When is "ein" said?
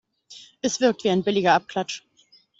1.11-1.21